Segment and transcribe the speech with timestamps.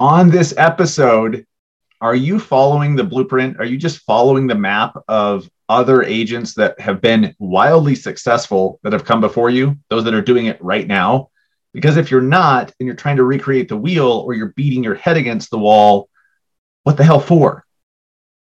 [0.00, 1.44] On this episode,
[2.00, 3.58] are you following the blueprint?
[3.58, 8.92] Are you just following the map of other agents that have been wildly successful that
[8.92, 11.30] have come before you, those that are doing it right now?
[11.74, 14.94] Because if you're not and you're trying to recreate the wheel or you're beating your
[14.94, 16.08] head against the wall,
[16.84, 17.64] what the hell for?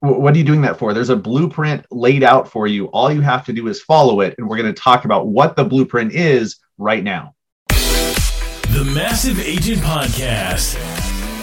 [0.00, 0.92] What are you doing that for?
[0.92, 2.86] There's a blueprint laid out for you.
[2.86, 4.34] All you have to do is follow it.
[4.38, 7.36] And we're going to talk about what the blueprint is right now.
[7.68, 10.93] The Massive Agent Podcast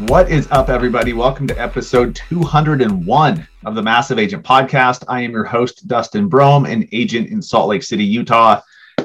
[0.00, 1.14] What is up, everybody?
[1.14, 5.02] Welcome to episode 201 of the Massive Agent Podcast.
[5.08, 8.60] I am your host, Dustin Brohm, an agent in Salt Lake City, Utah.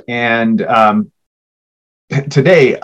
[0.09, 1.09] And um,
[2.30, 2.78] today,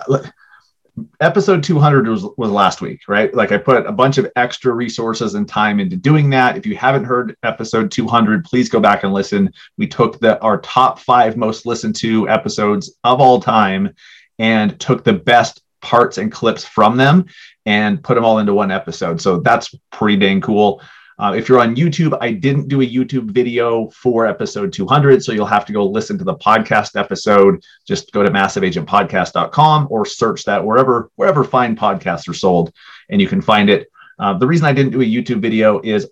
[1.20, 3.32] episode 200 was, was last week, right?
[3.34, 6.56] Like I put a bunch of extra resources and time into doing that.
[6.56, 9.52] If you haven't heard episode 200, please go back and listen.
[9.76, 13.94] We took the our top five most listened to episodes of all time
[14.38, 17.26] and took the best parts and clips from them
[17.68, 19.20] and put them all into one episode.
[19.20, 20.80] So that's pretty dang cool.
[21.18, 25.32] Uh, if you're on YouTube, I didn't do a YouTube video for episode 200, so
[25.32, 27.62] you'll have to go listen to the podcast episode.
[27.86, 32.72] Just go to massiveagentpodcast.com or search that wherever wherever fine podcasts are sold,
[33.10, 33.88] and you can find it.
[34.18, 36.10] Uh, the reason I didn't do a YouTube video is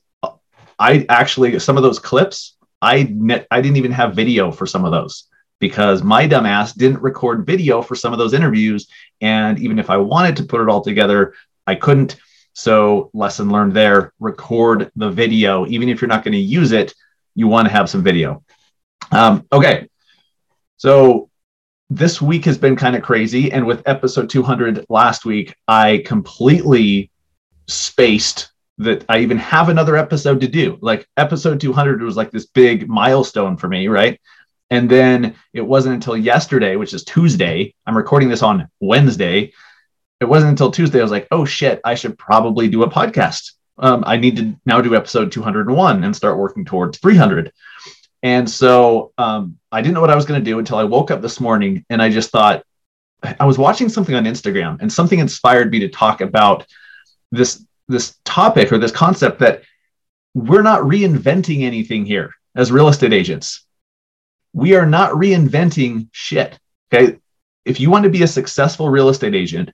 [0.79, 4.85] I actually some of those clips I net, I didn't even have video for some
[4.85, 8.89] of those because my dumbass didn't record video for some of those interviews.
[9.21, 11.35] And even if I wanted to put it all together,
[11.67, 12.17] I couldn't.
[12.53, 15.67] So, lesson learned there record the video.
[15.67, 16.95] Even if you're not going to use it,
[17.35, 18.43] you want to have some video.
[19.13, 19.89] Um, okay.
[20.79, 21.29] So,
[21.91, 23.53] this week has been kind of crazy.
[23.53, 27.11] And with episode 200 last week, I completely
[27.69, 30.79] spaced that I even have another episode to do.
[30.81, 34.21] Like, episode 200 was like this big milestone for me, right?
[34.71, 39.53] And then it wasn't until yesterday, which is Tuesday, I'm recording this on Wednesday.
[40.21, 43.53] It wasn't until Tuesday I was like, oh shit, I should probably do a podcast.
[43.79, 47.53] Um, I need to now do episode 201 and start working towards 300.
[48.23, 51.11] And so um, I didn't know what I was going to do until I woke
[51.11, 52.65] up this morning and I just thought,
[53.41, 56.67] I was watching something on Instagram and something inspired me to talk about
[57.33, 59.63] this this topic or this concept that
[60.35, 63.67] we're not reinventing anything here as real estate agents
[64.57, 66.59] we are not reinventing shit.
[66.91, 67.19] Okay.
[67.67, 69.71] If you want to be a successful real estate agent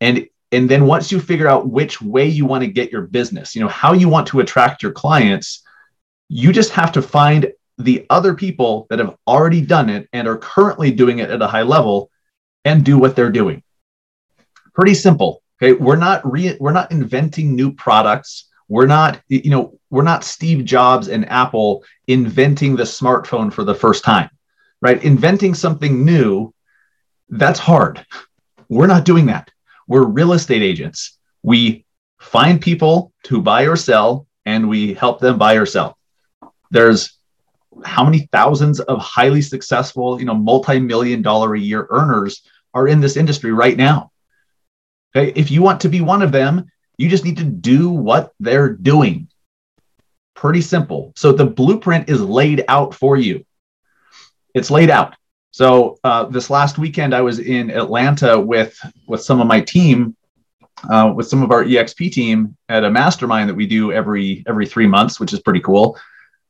[0.00, 3.54] and and then once you figure out which way you want to get your business,
[3.54, 5.62] you know, how you want to attract your clients,
[6.28, 10.38] you just have to find the other people that have already done it and are
[10.38, 12.08] currently doing it at a high level
[12.64, 13.62] and do what they're doing.
[14.74, 15.42] Pretty simple.
[15.60, 15.72] Okay.
[15.72, 18.48] We're not re- we're not inventing new products.
[18.68, 23.74] We're not, you know, we're not Steve Jobs and Apple inventing the smartphone for the
[23.74, 24.30] first time,
[24.80, 25.02] right?
[25.02, 26.54] Inventing something new,
[27.28, 28.04] that's hard.
[28.68, 29.50] We're not doing that.
[29.86, 31.18] We're real estate agents.
[31.42, 31.84] We
[32.20, 35.98] find people to buy or sell and we help them buy or sell.
[36.70, 37.18] There's
[37.84, 42.42] how many thousands of highly successful, you know, multi-million dollar a year earners
[42.72, 44.10] are in this industry right now.
[45.14, 48.32] Okay, if you want to be one of them, you just need to do what
[48.40, 49.28] they're doing.
[50.34, 51.12] Pretty simple.
[51.16, 53.44] So the blueprint is laid out for you.
[54.54, 55.14] It's laid out.
[55.54, 58.76] So uh, this last weekend, I was in Atlanta with
[59.06, 60.16] with some of my team,
[60.90, 64.66] uh, with some of our EXP team at a mastermind that we do every every
[64.66, 65.96] three months, which is pretty cool.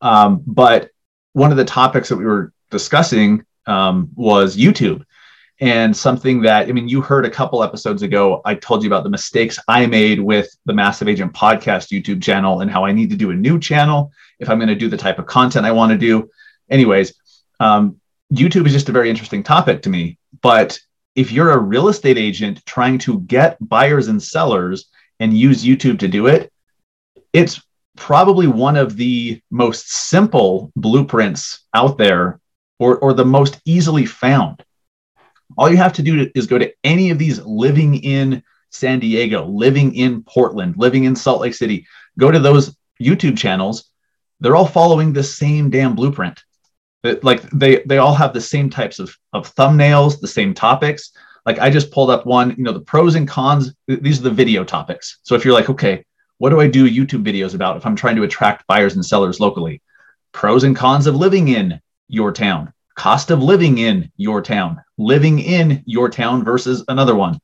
[0.01, 0.89] Um, but
[1.35, 5.05] one of the topics that we were discussing um, was YouTube
[5.61, 9.05] and something that i mean you heard a couple episodes ago i told you about
[9.05, 13.09] the mistakes i made with the massive agent podcast youtube channel and how i need
[13.09, 14.11] to do a new channel
[14.41, 16.29] if i'm going to do the type of content i want to do
[16.71, 17.15] anyways
[17.61, 18.01] um,
[18.33, 20.79] youtube is just a very interesting topic to me but
[21.15, 24.87] if you're a real estate agent trying to get buyers and sellers
[25.21, 26.53] and use youtube to do it
[27.33, 27.63] it's
[27.97, 32.41] probably one of the most simple blueprints out there
[32.81, 34.65] or, or the most easily found
[35.57, 39.47] all you have to do is go to any of these living in San Diego,
[39.47, 41.87] living in Portland, living in Salt Lake City,
[42.19, 43.85] go to those YouTube channels.
[44.41, 46.43] They're all following the same damn blueprint.
[47.23, 51.13] Like they they all have the same types of, of thumbnails, the same topics.
[51.45, 53.75] Like I just pulled up one, you know, the pros and cons.
[53.87, 55.19] These are the video topics.
[55.23, 56.05] So if you're like, okay,
[56.39, 59.41] what do I do YouTube videos about if I'm trying to attract buyers and sellers
[59.41, 59.83] locally?
[60.35, 65.39] pros and cons of living in your town, cost of living in your town, living
[65.39, 67.39] in your town versus another one.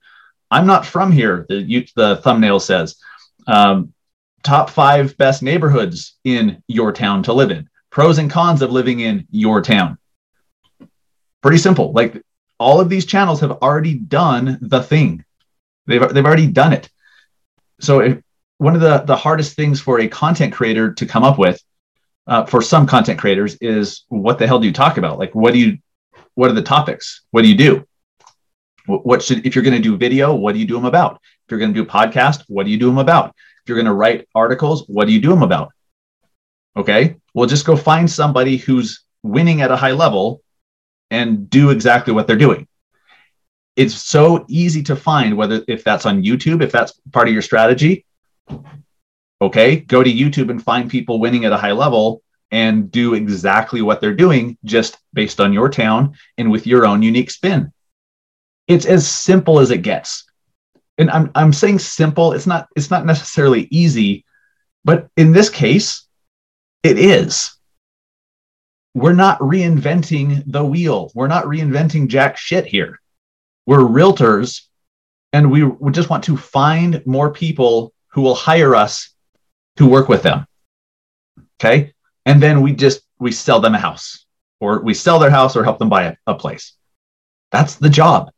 [0.50, 2.96] I'm not from here, the, the thumbnail says.
[3.46, 3.94] Um,
[4.42, 9.00] top five best neighborhoods in your town to live in, pros and cons of living
[9.00, 9.98] in your town.
[11.42, 11.92] Pretty simple.
[11.92, 12.22] Like
[12.58, 15.24] all of these channels have already done the thing,
[15.86, 16.88] they've, they've already done it.
[17.80, 18.18] So, if,
[18.58, 21.62] one of the, the hardest things for a content creator to come up with
[22.26, 25.18] uh, for some content creators is what the hell do you talk about?
[25.18, 25.78] Like, what do you,
[26.34, 27.22] what are the topics?
[27.30, 27.86] What do you do?
[28.86, 31.20] What should, if you're going to do video, what do you do them about?
[31.22, 33.30] If you're going to do podcast, what do you do them about?
[33.62, 35.72] If you're going to write articles, what do you do them about?
[36.76, 37.16] Okay.
[37.34, 40.42] Well, just go find somebody who's winning at a high level
[41.10, 42.66] and do exactly what they're doing.
[43.76, 47.42] It's so easy to find whether if that's on YouTube, if that's part of your
[47.42, 48.04] strategy,
[49.40, 53.80] okay, go to YouTube and find people winning at a high level and do exactly
[53.80, 57.72] what they're doing just based on your town and with your own unique spin.
[58.66, 60.24] It's as simple as it gets.
[60.98, 64.24] And I'm I'm saying simple, it's not it's not necessarily easy,
[64.84, 66.06] but in this case,
[66.82, 67.56] it is.
[68.94, 71.12] We're not reinventing the wheel.
[71.14, 73.00] We're not reinventing jack shit here.
[73.66, 74.62] We're realtors
[75.32, 79.10] and we, we just want to find more people who will hire us
[79.76, 80.46] to work with them.
[81.60, 81.92] Okay.
[82.26, 84.26] And then we just, we sell them a house
[84.58, 86.74] or we sell their house or help them buy a, a place.
[87.52, 88.30] That's the job.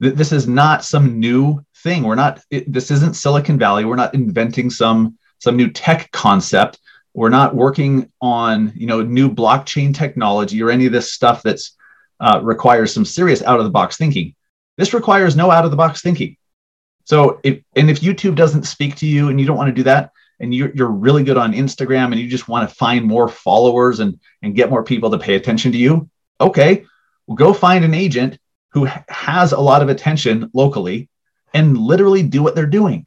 [0.00, 2.02] This is not some new thing.
[2.02, 3.84] We're not, it, this isn't Silicon Valley.
[3.84, 6.80] We're not inventing some, some new tech concept.
[7.14, 11.76] We're not working on, you know, new blockchain technology or any of this stuff that's
[12.20, 14.34] uh, requires some serious out of the box thinking.
[14.78, 16.36] This requires no out of the box thinking.
[17.04, 19.82] So if and if YouTube doesn't speak to you and you don't want to do
[19.84, 20.12] that,
[20.42, 24.00] and you're, you're really good on Instagram and you just want to find more followers
[24.00, 26.10] and, and get more people to pay attention to you,
[26.40, 26.84] okay,
[27.26, 28.38] well, go find an agent
[28.72, 31.08] who has a lot of attention locally
[31.54, 33.06] and literally do what they're doing.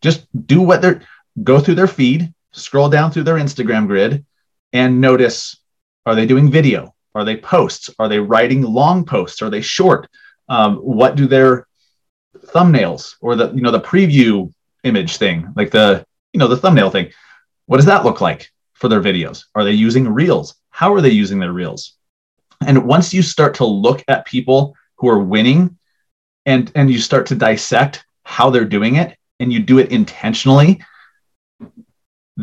[0.00, 1.02] Just do what they're
[1.42, 4.24] go through their feed, scroll down through their Instagram grid,
[4.72, 5.56] and notice
[6.06, 6.94] are they doing video?
[7.14, 7.90] Are they posts?
[7.98, 9.42] Are they writing long posts?
[9.42, 10.08] Are they short?
[10.48, 11.66] Um, what do their
[12.46, 14.52] thumbnails or the you know the preview
[14.84, 17.10] image thing, like the you know the thumbnail thing.
[17.66, 19.44] What does that look like for their videos?
[19.54, 20.56] Are they using reels?
[20.70, 21.94] How are they using their reels?
[22.66, 25.78] And once you start to look at people who are winning
[26.46, 30.80] and and you start to dissect how they're doing it and you do it intentionally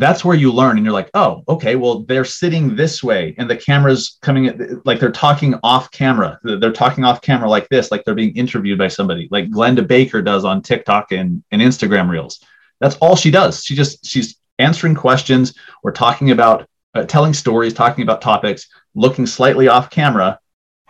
[0.00, 3.48] that's where you learn and you're like oh okay well they're sitting this way and
[3.48, 6.40] the camera's coming at, like they're talking off camera.
[6.42, 10.22] They're talking off camera like this like they're being interviewed by somebody like glennda baker
[10.22, 12.42] does on tiktok and, and instagram reels.
[12.80, 13.62] That's all she does.
[13.62, 15.54] She just she's answering questions.
[15.82, 20.40] Or talking about uh, telling stories talking about topics looking slightly off camera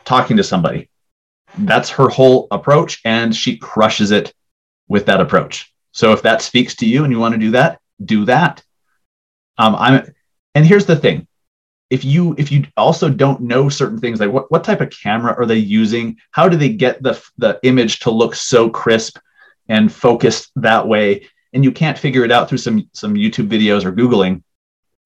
[0.05, 0.89] talking to somebody.
[1.59, 4.33] That's her whole approach and she crushes it
[4.89, 5.73] with that approach.
[5.93, 8.63] So if that speaks to you and you want to do that do that
[9.59, 10.15] um, I'm,
[10.55, 11.27] and here's the thing:
[11.91, 15.35] if you if you also don't know certain things, like what, what type of camera
[15.37, 16.17] are they using?
[16.31, 19.19] How do they get the the image to look so crisp
[19.69, 21.27] and focused that way?
[21.53, 24.43] And you can't figure it out through some some YouTube videos or googling.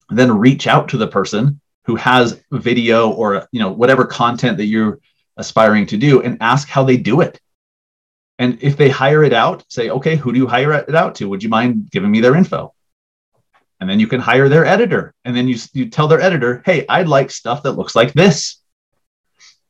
[0.09, 4.65] Then reach out to the person who has video or you know whatever content that
[4.65, 4.99] you're
[5.37, 7.41] aspiring to do and ask how they do it.
[8.37, 11.29] And if they hire it out, say, okay, who do you hire it out to?
[11.29, 12.74] Would you mind giving me their info?
[13.79, 15.13] And then you can hire their editor.
[15.25, 18.57] And then you, you tell their editor hey i'd like stuff that looks like this.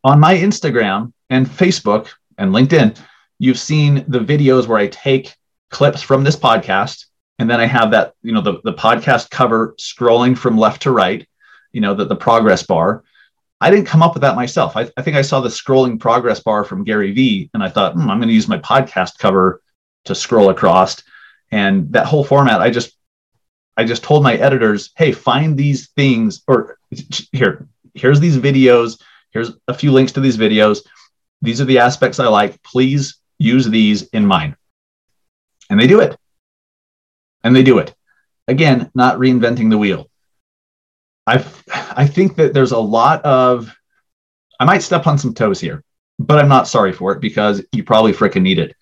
[0.04, 2.98] On my instagram and facebook and linkedin
[3.40, 5.36] you've seen the videos where i take
[5.70, 7.06] clips from this podcast.
[7.40, 10.92] And then i have that you know the, the podcast cover scrolling from left to
[10.92, 11.28] right
[11.74, 13.04] you know the, the progress bar.
[13.62, 14.78] I didn't come up with that myself.
[14.78, 17.94] I, I think i saw the scrolling progress bar from gary vee and i thought
[17.94, 19.62] hmm, i'm going to use my podcast cover
[20.06, 21.02] to scroll across.
[21.52, 22.96] And that whole format i just
[23.78, 26.78] I just told my editors, hey, find these things, or
[27.32, 29.02] here, here's these videos.
[29.32, 30.86] Here's a few links to these videos.
[31.42, 32.64] These are the aspects I like.
[32.64, 34.56] Please use these in mine.
[35.70, 36.18] And they do it.
[37.44, 37.94] And they do it.
[38.48, 40.10] Again, not reinventing the wheel.
[41.28, 41.44] I
[41.92, 43.76] I think that there's a lot of
[44.60, 45.84] I might step on some toes here,
[46.20, 48.76] but I'm not sorry for it because you probably freaking need it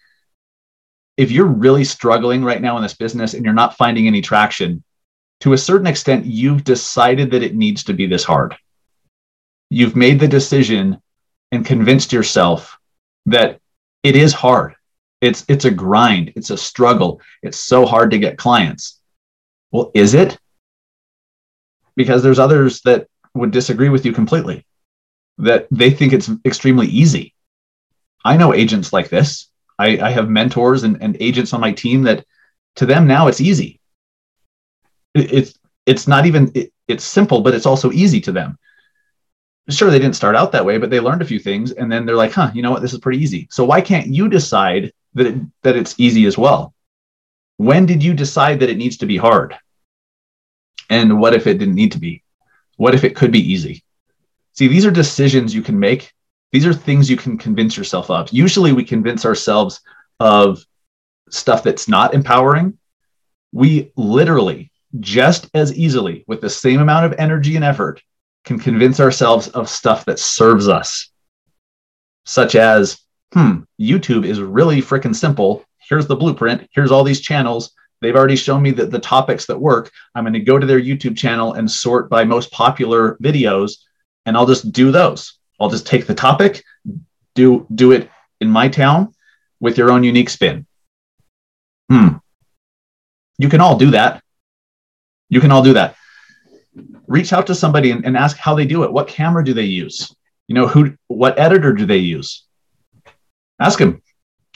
[1.17, 4.83] if you're really struggling right now in this business and you're not finding any traction,
[5.41, 8.55] to a certain extent, you've decided that it needs to be this hard.
[9.69, 11.01] You've made the decision
[11.51, 12.77] and convinced yourself
[13.25, 13.59] that
[14.03, 14.75] it is hard.
[15.21, 16.33] It's, it's a grind.
[16.35, 17.21] It's a struggle.
[17.41, 18.99] It's so hard to get clients.
[19.71, 20.37] Well, is it?
[21.95, 24.65] because there's others that would disagree with you completely
[25.39, 27.33] that they think it's extremely easy
[28.23, 29.49] i know agents like this
[29.79, 32.25] i, I have mentors and, and agents on my team that
[32.75, 33.79] to them now it's easy.
[35.13, 38.57] It, it's it's not even it, it's simple but it's also easy to them.
[39.69, 42.05] Sure they didn't start out that way but they learned a few things and then
[42.05, 42.81] they're like huh you know what?
[42.81, 43.47] This is pretty easy.
[43.51, 46.73] So why can't you decide that it, that it's easy as well?
[47.57, 49.55] When did you decide that it needs to be hard?
[50.89, 52.23] And what if it didn't need to be?
[52.77, 53.83] What if it could be easy?
[54.53, 56.13] See these are decisions you can make
[56.53, 59.81] these are things you can convince yourself of usually we convince ourselves
[60.21, 60.63] of
[61.29, 62.77] stuff that's not empowering
[63.51, 68.01] we literally just as easily with the same amount of energy and effort
[68.43, 71.09] can convince ourselves of stuff that serves us,
[72.25, 72.99] such as,
[73.33, 75.63] hmm, YouTube is really freaking simple.
[75.77, 76.67] Here's the blueprint.
[76.73, 77.71] Here's all these channels.
[78.01, 79.91] They've already shown me that the topics that work.
[80.13, 83.77] I'm going to go to their YouTube channel and sort by most popular videos,
[84.25, 85.39] and I'll just do those.
[85.63, 86.63] I'll just take the topic,
[87.35, 88.09] do do it
[88.41, 89.13] in my town
[89.59, 90.65] with your own unique spin.
[91.89, 92.17] Hmm.
[93.37, 94.23] You can all do that.
[95.29, 95.95] You can all do that
[97.07, 98.91] reach out to somebody and, and ask how they do it.
[98.91, 100.15] What camera do they use?
[100.47, 102.45] You know, who, what editor do they use?
[103.59, 104.01] Ask them.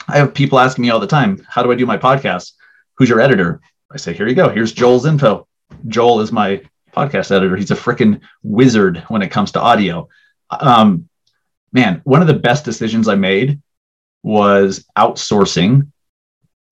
[0.08, 2.52] I have people asking me all the time, how do I do my podcast?
[2.96, 3.60] Who's your editor?
[3.90, 4.48] I say, here you go.
[4.48, 5.46] Here's Joel's info.
[5.86, 6.62] Joel is my
[6.96, 7.56] podcast editor.
[7.56, 10.08] He's a freaking wizard when it comes to audio.
[10.50, 11.08] Um,
[11.72, 13.60] man, one of the best decisions I made
[14.22, 15.90] was outsourcing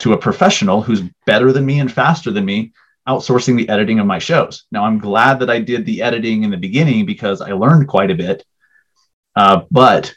[0.00, 2.72] to a professional who's better than me and faster than me
[3.08, 4.64] outsourcing the editing of my shows.
[4.72, 8.10] Now, I'm glad that I did the editing in the beginning because I learned quite
[8.10, 8.44] a bit,
[9.36, 10.12] uh, but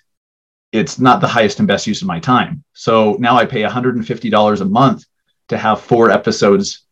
[0.72, 2.64] it's not the highest and best use of my time.
[2.74, 5.06] So now I pay $150 a month
[5.50, 6.86] to have four episodes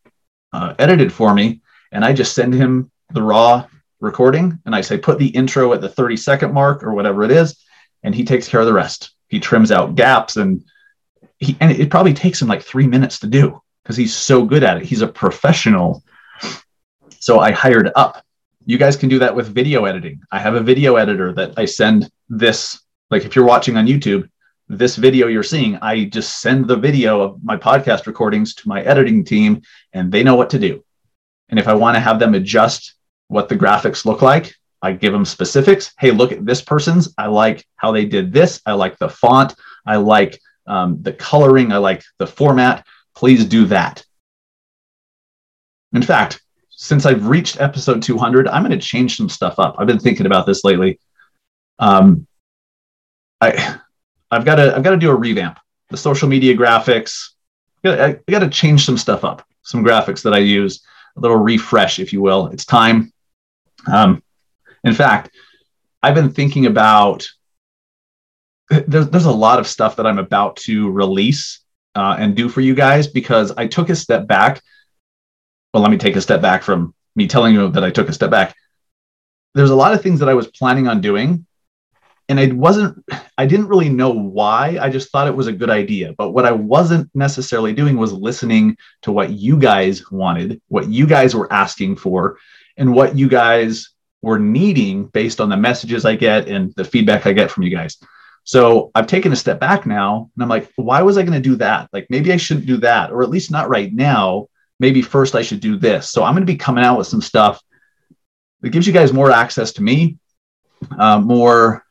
[0.52, 1.60] uh, edited for me.
[1.92, 3.66] And I just send him the raw
[4.00, 7.30] recording and I say, put the intro at the 30 second mark or whatever it
[7.30, 7.56] is.
[8.02, 9.10] And he takes care of the rest.
[9.28, 10.64] He trims out gaps and
[11.38, 14.64] he, and it probably takes him like three minutes to do because he's so good
[14.64, 14.84] at it.
[14.84, 16.02] He's a professional.
[17.20, 18.24] So I hired up.
[18.66, 20.20] You guys can do that with video editing.
[20.30, 24.28] I have a video editor that I send this, like if you're watching on YouTube,
[24.68, 28.82] this video you're seeing, I just send the video of my podcast recordings to my
[28.82, 29.62] editing team
[29.94, 30.84] and they know what to do.
[31.48, 32.94] And if I want to have them adjust
[33.28, 35.92] what the graphics look like, I give them specifics.
[35.98, 37.14] Hey, look at this person's.
[37.16, 38.60] I like how they did this.
[38.66, 39.54] I like the font.
[39.86, 41.72] I like um, the coloring.
[41.72, 42.86] I like the format
[43.18, 44.04] please do that.
[45.92, 49.74] In fact, since I've reached episode 200, I'm going to change some stuff up.
[49.76, 51.00] I've been thinking about this lately.
[51.80, 52.28] Um,
[53.40, 53.80] I,
[54.30, 55.58] I've got to, I've got to do a revamp.
[55.90, 57.30] The social media graphics,
[57.84, 59.44] I, got to change some stuff up.
[59.62, 60.84] Some graphics that I use,
[61.16, 62.46] a little refresh, if you will.
[62.48, 63.12] It's time.
[63.90, 64.22] Um,
[64.84, 65.30] in fact,
[66.02, 67.28] I've been thinking about.
[68.70, 71.60] There's, there's a lot of stuff that I'm about to release
[71.94, 74.60] uh, and do for you guys because I took a step back.
[75.72, 78.12] Well, let me take a step back from me telling you that I took a
[78.12, 78.54] step back.
[79.54, 81.46] There's a lot of things that I was planning on doing,
[82.28, 83.02] and I wasn't,
[83.38, 84.78] I didn't really know why.
[84.80, 86.12] I just thought it was a good idea.
[86.16, 91.06] But what I wasn't necessarily doing was listening to what you guys wanted, what you
[91.06, 92.38] guys were asking for,
[92.78, 93.90] and what you guys
[94.22, 97.70] were needing based on the messages I get and the feedback I get from you
[97.70, 97.98] guys.
[98.44, 101.48] So I've taken a step back now and I'm like, why was I going to
[101.48, 101.90] do that?
[101.92, 104.46] Like maybe I shouldn't do that, or at least not right now.
[104.80, 106.08] Maybe first I should do this.
[106.08, 107.60] So I'm going to be coming out with some stuff
[108.60, 110.16] that gives you guys more access to me,
[110.98, 111.84] uh, more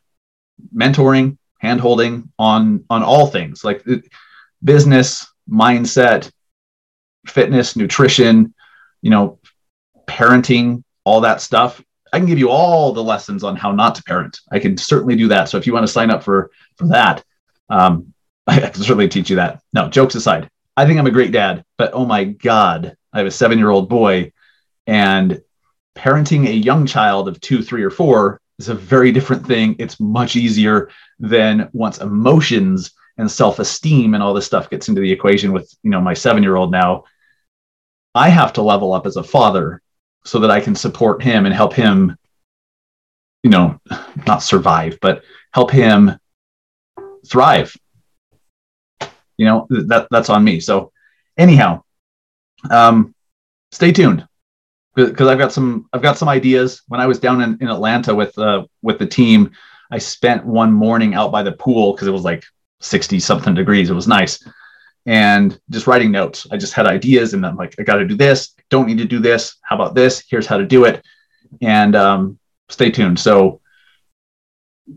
[0.74, 3.84] mentoring, handholding on on all things like
[4.62, 6.30] business, mindset,
[7.26, 8.54] fitness, nutrition,
[9.02, 9.38] you know,
[10.08, 11.82] parenting, all that stuff.
[12.12, 14.40] I can give you all the lessons on how not to parent.
[14.50, 15.48] I can certainly do that.
[15.48, 17.22] So if you want to sign up for for that,
[17.68, 18.12] um,
[18.46, 19.60] I can certainly teach you that.
[19.72, 23.26] No, jokes aside, I think I'm a great dad, but oh my god, I have
[23.26, 24.32] a seven year old boy,
[24.86, 25.40] and
[25.96, 29.76] parenting a young child of two, three, or four is a very different thing.
[29.78, 35.00] It's much easier than once emotions and self esteem and all this stuff gets into
[35.00, 37.04] the equation with you know my seven year old now.
[38.14, 39.82] I have to level up as a father
[40.24, 42.16] so that I can support him and help him,
[43.42, 43.80] you know,
[44.26, 45.22] not survive, but
[45.52, 46.18] help him
[47.26, 47.74] thrive.
[49.36, 50.60] You know, that that's on me.
[50.60, 50.92] So
[51.36, 51.82] anyhow,
[52.70, 53.14] um,
[53.70, 54.26] stay tuned
[54.94, 56.82] because I've got some I've got some ideas.
[56.88, 59.52] When I was down in, in Atlanta with uh, with the team,
[59.90, 62.44] I spent one morning out by the pool because it was like
[62.80, 63.90] 60 something degrees.
[63.90, 64.44] It was nice
[65.06, 66.46] and just writing notes.
[66.50, 68.54] I just had ideas and I'm like, I got to do this.
[68.68, 69.56] Don't need to do this.
[69.62, 70.24] How about this?
[70.28, 71.02] Here's how to do it.
[71.62, 72.38] and um,
[72.68, 73.18] stay tuned.
[73.18, 73.60] So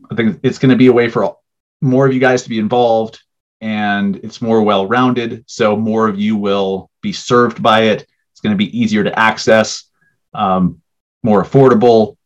[0.09, 1.37] I think it's going to be a way for
[1.81, 3.19] more of you guys to be involved
[3.61, 5.43] and it's more well rounded.
[5.47, 8.07] So more of you will be served by it.
[8.31, 9.85] It's going to be easier to access,
[10.33, 10.81] um,
[11.23, 12.17] more affordable,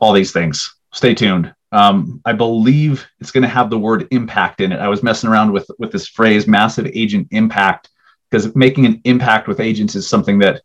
[0.00, 0.74] all these things.
[0.92, 1.54] Stay tuned.
[1.72, 4.78] Um, I believe it's going to have the word impact in it.
[4.78, 7.88] I was messing around with with this phrase, massive agent impact,
[8.30, 10.60] because making an impact with agents is something that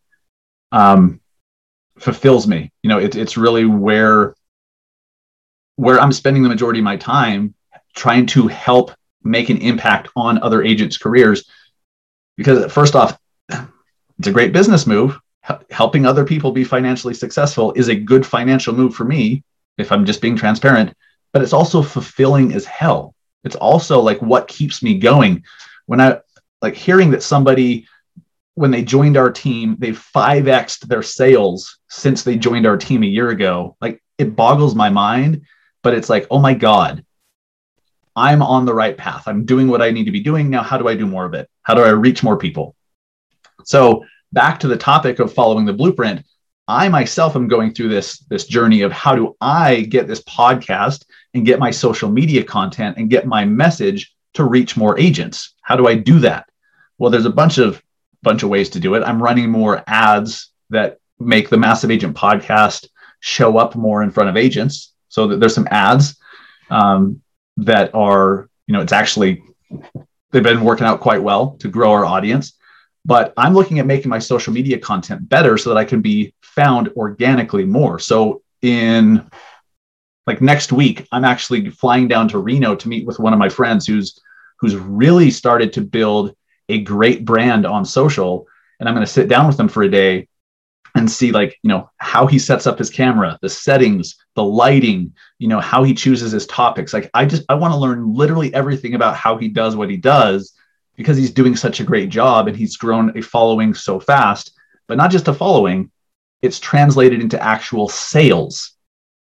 [0.73, 1.21] um,
[1.97, 2.71] fulfills me.
[2.83, 4.35] You know, it, it's really where
[5.77, 7.55] where I'm spending the majority of my time
[7.95, 8.91] trying to help
[9.23, 11.49] make an impact on other agents' careers.
[12.35, 13.17] Because first off,
[13.49, 15.17] it's a great business move.
[15.49, 19.43] H- helping other people be financially successful is a good financial move for me
[19.77, 20.93] if I'm just being transparent,
[21.33, 23.13] but it's also fulfilling as hell.
[23.43, 25.43] It's also like what keeps me going.
[25.85, 26.19] When I
[26.61, 27.87] like hearing that somebody,
[28.55, 33.07] when they joined our team, they 5xed their sales since they joined our team a
[33.07, 33.77] year ago.
[33.79, 35.43] Like it boggles my mind,
[35.83, 37.05] but it's like, oh my God,
[38.15, 39.27] I'm on the right path.
[39.27, 40.49] I'm doing what I need to be doing.
[40.49, 41.47] Now, how do I do more of it?
[41.61, 42.75] How do I reach more people?
[43.63, 44.03] So,
[44.33, 46.25] back to the topic of following the blueprint,
[46.67, 51.05] I myself am going through this this journey of how do I get this podcast
[51.33, 55.53] and get my social media content and get my message to reach more agents?
[55.61, 56.49] How do I do that?
[56.97, 57.81] Well, there's a bunch of
[58.21, 59.03] bunch of ways to do it.
[59.03, 62.87] I'm running more ads that make the Massive Agent podcast
[63.19, 64.93] show up more in front of agents.
[65.09, 66.17] So that there's some ads
[66.69, 67.21] um,
[67.57, 69.41] that are, you know, it's actually
[70.31, 72.53] they've been working out quite well to grow our audience
[73.07, 76.33] but I'm looking at making my social media content better so that I can be
[76.41, 77.99] found organically more.
[77.99, 79.31] So in
[80.27, 83.47] like next week, I'm actually flying down to Reno to meet with one of my
[83.47, 84.19] friends who's
[84.59, 86.35] who's really started to build
[86.67, 88.45] a great brand on social.
[88.79, 90.27] And I'm going to sit down with him for a day
[90.95, 95.13] and see like you know how he sets up his camera the settings the lighting
[95.37, 98.51] you know how he chooses his topics like i just i want to learn literally
[98.55, 100.56] everything about how he does what he does
[100.97, 104.51] because he's doing such a great job and he's grown a following so fast,
[104.87, 105.91] but not just a following,
[106.41, 108.73] it's translated into actual sales.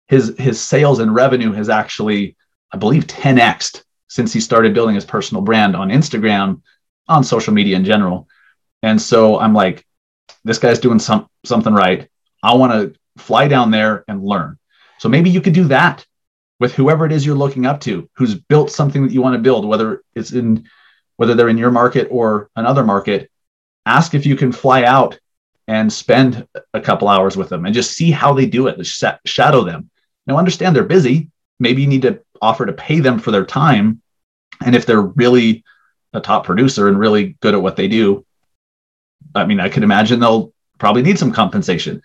[0.09, 2.37] His his sales and revenue has actually,
[2.73, 6.63] I believe, 10x since he started building his personal brand on Instagram,
[7.09, 8.29] on social media in general.
[8.83, 9.87] And so I'm like,
[10.45, 12.09] this guy's doing some something right.
[12.43, 14.59] I want to fly down there and learn.
[14.99, 16.05] So maybe you could do that
[16.59, 19.43] with whoever it is you're looking up to, who's built something that you want to
[19.43, 20.69] build, whether it's in
[21.21, 23.31] whether they're in your market or another market,
[23.85, 25.21] ask if you can fly out
[25.69, 28.79] and spend a couple hours with them and just see how they do it.
[28.79, 29.91] Just shadow them.
[30.27, 31.29] Now, understand they're busy.
[31.59, 34.01] Maybe you need to offer to pay them for their time.
[34.65, 35.63] And if they're really
[36.15, 38.25] a top producer and really good at what they do,
[39.35, 42.01] I mean, I can imagine they'll probably need some compensation,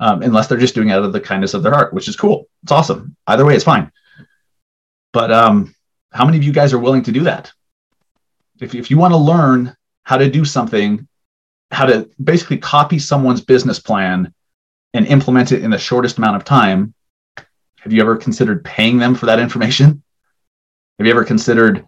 [0.00, 2.16] um, unless they're just doing it out of the kindness of their heart, which is
[2.16, 2.48] cool.
[2.62, 3.14] It's awesome.
[3.26, 3.92] Either way, it's fine.
[5.12, 5.74] But um,
[6.12, 7.52] how many of you guys are willing to do that?
[8.60, 11.08] If, if you want to learn how to do something,
[11.70, 14.32] how to basically copy someone's business plan
[14.92, 16.94] and implement it in the shortest amount of time,
[17.80, 20.02] have you ever considered paying them for that information?
[20.98, 21.86] Have you ever considered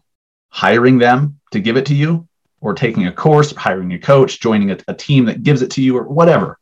[0.50, 2.26] hiring them to give it to you
[2.60, 5.82] or taking a course, hiring a coach, joining a, a team that gives it to
[5.82, 6.58] you or whatever?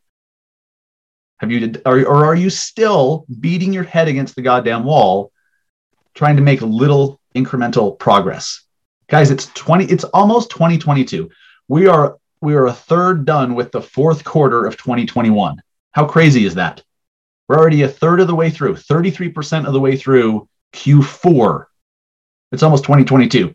[1.38, 5.32] Have you, or, or are you still beating your head against the goddamn wall
[6.14, 8.63] trying to make little incremental progress?
[9.08, 11.30] Guys it's 20 it's almost 2022
[11.68, 15.60] we are we are a third done with the fourth quarter of 2021
[15.92, 16.82] how crazy is that?
[17.48, 21.66] We're already a third of the way through 33% of the way through q4
[22.50, 23.54] it's almost 2022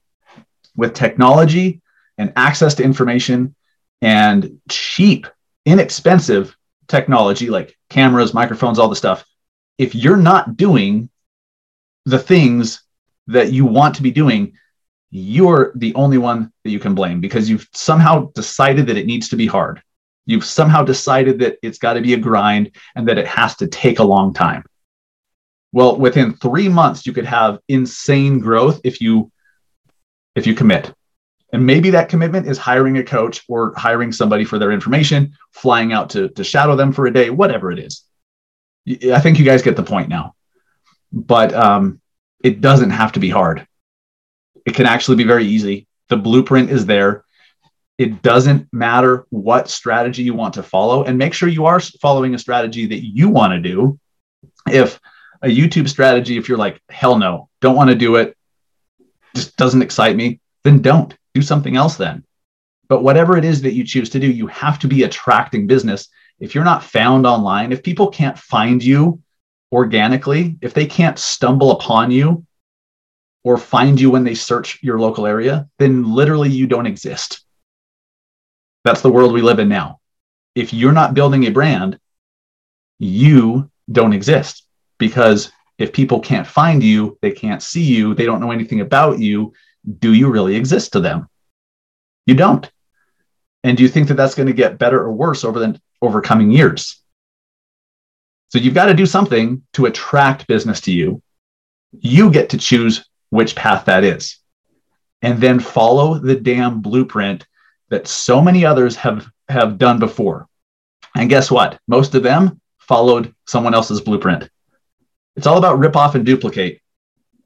[0.78, 1.82] with technology
[2.18, 3.56] and access to information
[4.02, 5.28] and cheap
[5.66, 6.56] inexpensive
[6.88, 9.26] technology like cameras microphones all the stuff
[9.78, 11.10] if you're not doing
[12.06, 12.84] the things
[13.28, 14.54] that you want to be doing
[15.12, 19.30] you're the only one that you can blame because you've somehow decided that it needs
[19.30, 19.82] to be hard.
[20.26, 23.68] You've somehow decided that it's got to be a grind and that it has to
[23.68, 24.64] take a long time.
[25.72, 29.32] Well, within three months, you could have insane growth if you
[30.36, 30.94] if you commit.
[31.52, 35.92] And maybe that commitment is hiring a coach or hiring somebody for their information, flying
[35.92, 38.04] out to, to shadow them for a day, whatever it is.
[38.88, 40.36] I think you guys get the point now.
[41.12, 42.00] But um,
[42.44, 43.68] it doesn't have to be hard
[44.70, 45.88] it can actually be very easy.
[46.10, 47.26] The blueprint is there.
[47.98, 52.36] It doesn't matter what strategy you want to follow, and make sure you are following
[52.36, 54.00] a strategy that you want to do.
[54.72, 55.00] If
[55.42, 58.38] a YouTube strategy, if you're like, hell no, don't want to do it,
[59.36, 62.24] just doesn't excite me, then don't do something else then.
[62.88, 66.10] But whatever it is that you choose to do, you have to be attracting business
[66.40, 69.22] if you're not found online, if people can't find you
[69.72, 72.46] organically, if they can't stumble upon you
[73.44, 77.46] or find you when they search your local area, then literally you don't exist.
[78.84, 80.00] That's the world we live in now.
[80.56, 82.00] If you're not building a brand,
[82.98, 84.66] you don't exist
[84.98, 89.20] because if people can't find you, they can't see you, they don't know anything about
[89.20, 89.54] you,
[90.00, 91.28] do you really exist to them?
[92.26, 92.70] You don't.
[93.64, 96.22] And do you think that that's going to get better or worse over the over
[96.22, 97.02] coming years?
[98.50, 101.22] So you've got to do something to attract business to you.
[101.92, 104.38] You get to choose which path that is.
[105.22, 107.46] And then follow the damn blueprint
[107.90, 110.48] that so many others have have done before.
[111.16, 111.80] And guess what?
[111.88, 114.50] Most of them followed someone else's blueprint.
[115.36, 116.82] It's all about rip off and duplicate.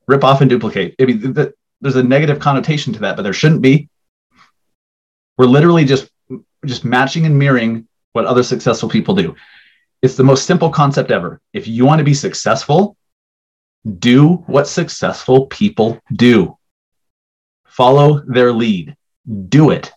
[0.08, 0.96] Rip off and duplicate.
[1.00, 3.90] I mean, the, there's a negative connotation to that, but there shouldn't be.
[5.38, 6.10] We're literally just
[6.66, 9.36] just matching and mirroring what other successful people do.
[10.02, 11.42] It's the most simple concept ever.
[11.54, 12.96] If you want to be successful,
[14.00, 16.58] do what successful people do.
[17.66, 18.96] Follow their lead.
[19.50, 19.92] Do it.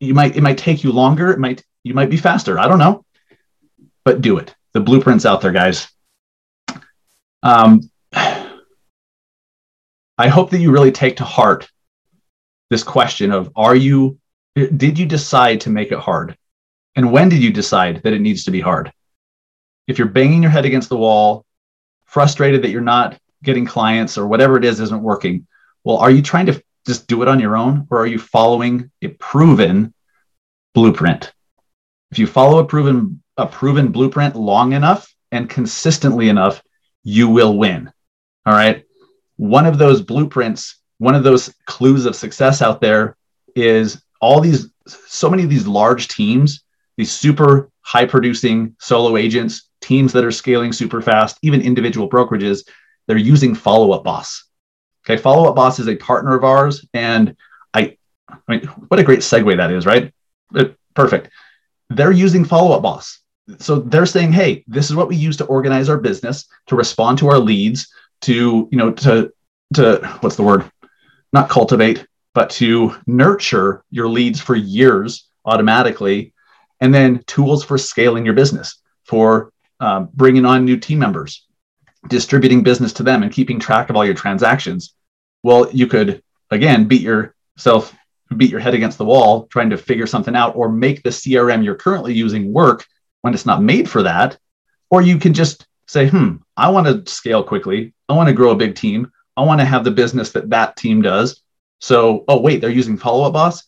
[0.00, 2.58] You might it might take you longer, it might you might be faster.
[2.58, 3.04] I don't know.
[4.04, 4.54] But do it.
[4.72, 5.88] The blueprint's out there, guys.
[7.42, 11.70] Um, I hope that you really take to heart
[12.70, 14.18] this question of are you
[14.54, 16.36] did you decide to make it hard?
[16.94, 18.92] And when did you decide that it needs to be hard?
[19.86, 21.44] If you're banging your head against the wall,
[22.12, 25.46] frustrated that you're not getting clients or whatever it is isn't working,
[25.82, 28.90] well, are you trying to just do it on your own or are you following
[29.00, 29.94] a proven
[30.74, 31.32] blueprint?
[32.10, 36.62] If you follow a proven a proven blueprint long enough and consistently enough,
[37.02, 37.90] you will win.
[38.44, 38.84] All right.
[39.36, 43.16] One of those blueprints, one of those clues of success out there
[43.56, 46.62] is all these so many of these large teams,
[46.98, 52.66] these super high producing solo agents, teams that are scaling super fast, even individual brokerages,
[53.06, 54.44] they're using Follow Up Boss.
[55.04, 57.36] Okay, Follow Up Boss is a partner of ours, and
[57.74, 60.10] I, I mean, what a great segue that is, right?
[60.54, 61.28] It, perfect.
[61.90, 63.20] They're using Follow Up Boss.
[63.58, 67.18] So they're saying, hey, this is what we use to organize our business, to respond
[67.18, 69.30] to our leads, to, you know, to,
[69.74, 70.64] to, what's the word?
[71.34, 76.32] Not cultivate, but to nurture your leads for years automatically,
[76.80, 79.51] and then tools for scaling your business, for
[79.82, 81.44] um, bringing on new team members,
[82.08, 84.94] distributing business to them, and keeping track of all your transactions.
[85.42, 87.94] Well, you could again beat yourself,
[88.36, 91.64] beat your head against the wall trying to figure something out, or make the CRM
[91.64, 92.86] you're currently using work
[93.22, 94.38] when it's not made for that.
[94.88, 97.92] Or you can just say, hmm, I want to scale quickly.
[98.08, 99.10] I want to grow a big team.
[99.36, 101.42] I want to have the business that that team does.
[101.80, 103.64] So, oh, wait, they're using Follow Up Boss.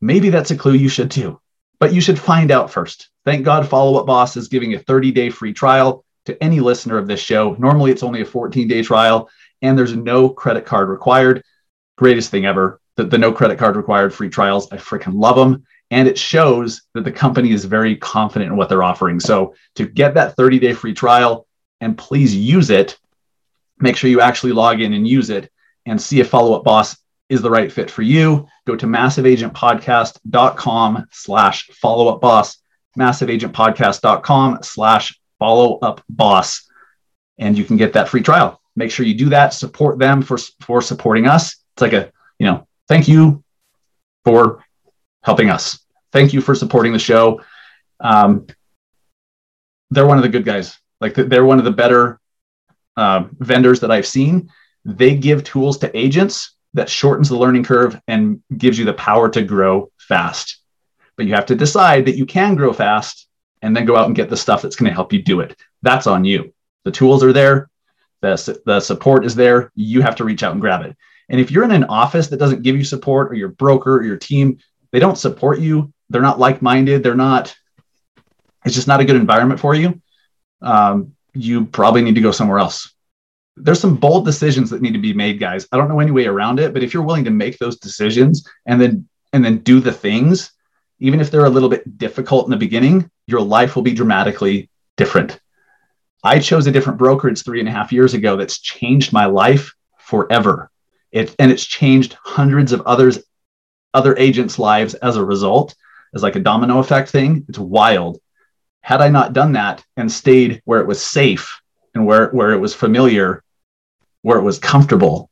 [0.00, 1.40] Maybe that's a clue you should too,
[1.78, 3.08] but you should find out first.
[3.24, 6.98] Thank God Follow Up Boss is giving a 30 day free trial to any listener
[6.98, 7.54] of this show.
[7.58, 9.28] Normally, it's only a 14 day trial,
[9.62, 11.42] and there's no credit card required.
[11.96, 12.80] Greatest thing ever.
[12.96, 14.70] The, the no credit card required free trials.
[14.72, 15.64] I freaking love them.
[15.90, 19.20] And it shows that the company is very confident in what they're offering.
[19.20, 21.46] So, to get that 30 day free trial,
[21.80, 22.98] and please use it,
[23.78, 25.50] make sure you actually log in and use it
[25.86, 26.96] and see if Follow Up Boss
[27.28, 32.58] is the right fit for you, go to massiveagentpodcast.com slash follow up boss,
[32.98, 36.68] massiveagentpodcast.com slash follow up boss,
[37.38, 38.60] and you can get that free trial.
[38.76, 39.54] Make sure you do that.
[39.54, 41.56] Support them for, for supporting us.
[41.74, 43.42] It's like a, you know, thank you
[44.24, 44.64] for
[45.22, 45.78] helping us.
[46.12, 47.40] Thank you for supporting the show.
[48.00, 48.46] Um,
[49.90, 50.78] they're one of the good guys.
[51.00, 52.20] Like they're one of the better
[52.96, 54.50] uh, vendors that I've seen.
[54.84, 59.28] They give tools to agents that shortens the learning curve and gives you the power
[59.30, 60.58] to grow fast.
[61.16, 63.28] But you have to decide that you can grow fast
[63.62, 65.56] and then go out and get the stuff that's going to help you do it.
[65.82, 66.52] That's on you.
[66.84, 67.70] The tools are there,
[68.20, 69.70] the, the support is there.
[69.74, 70.96] You have to reach out and grab it.
[71.28, 74.02] And if you're in an office that doesn't give you support, or your broker or
[74.02, 74.58] your team,
[74.90, 77.56] they don't support you, they're not like minded, they're not,
[78.64, 80.00] it's just not a good environment for you,
[80.60, 82.93] um, you probably need to go somewhere else
[83.56, 85.66] there's some bold decisions that need to be made guys.
[85.70, 88.46] I don't know any way around it but if you're willing to make those decisions
[88.66, 90.52] and then and then do the things
[91.00, 94.68] even if they're a little bit difficult in the beginning your life will be dramatically
[94.96, 95.40] different.
[96.22, 99.74] I chose a different brokerage three and a half years ago that's changed my life
[99.98, 100.70] forever.
[101.12, 103.22] It and it's changed hundreds of others
[103.92, 105.74] other agents lives as a result.
[106.14, 107.44] As like a domino effect thing.
[107.48, 108.18] It's wild.
[108.82, 111.60] Had i not done that and stayed where it was safe
[111.94, 113.42] and where where it was familiar
[114.24, 115.30] where it was comfortable,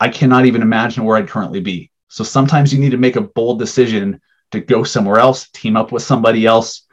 [0.00, 1.90] I cannot even imagine where I'd currently be.
[2.08, 4.18] So sometimes you need to make a bold decision
[4.50, 6.86] to go somewhere else, team up with somebody else,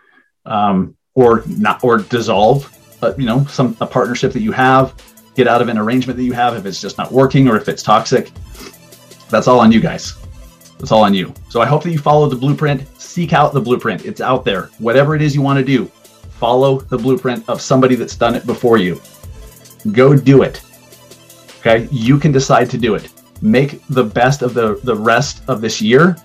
[0.46, 2.70] um, or not, or dissolve,
[3.18, 4.94] you know, some a partnership that you have,
[5.36, 7.70] get out of an arrangement that you have if it's just not working or if
[7.70, 8.30] it's toxic.
[9.30, 10.16] That's all on you guys.
[10.80, 11.34] That's all on you.
[11.48, 12.86] So I hope that you follow the blueprint.
[13.00, 14.06] Seek out the blueprint.
[14.06, 14.64] It's out there.
[14.80, 15.90] Whatever it is you want to do,
[16.40, 19.02] follow the blueprint of somebody that's done it before you.
[19.92, 20.62] Go do it.
[21.60, 23.10] Okay, you can decide to do it.
[23.42, 26.16] Make the best of the the rest of this year.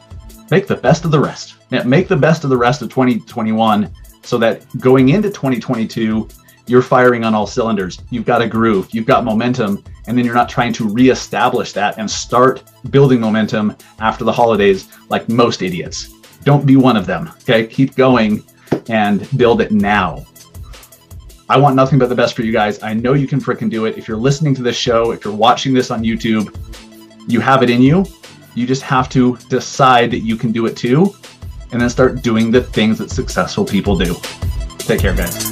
[0.51, 1.55] Make the best of the rest.
[1.71, 3.91] Make the best of the rest of 2021
[4.23, 6.29] so that going into 2022
[6.71, 8.01] you're firing on all cylinders.
[8.11, 11.99] You've got a groove, you've got momentum, and then you're not trying to reestablish that
[11.99, 16.15] and start building momentum after the holidays like most idiots.
[16.45, 17.29] Don't be one of them.
[17.43, 18.45] Okay, keep going
[18.89, 20.25] and build it now.
[21.49, 22.81] I want nothing but the best for you guys.
[22.83, 23.99] I know you can freaking do it.
[23.99, 26.57] If you're listening to this show, if you're watching this on YouTube,
[27.29, 28.07] you have it in you.
[28.55, 31.15] You just have to decide that you can do it too,
[31.73, 34.15] and then start doing the things that successful people do.
[34.79, 35.50] Take care, guys.